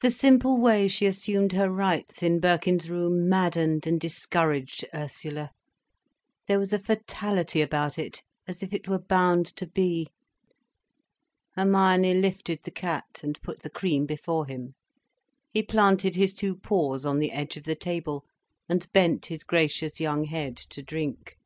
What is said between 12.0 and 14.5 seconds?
lifted the cat and put the cream before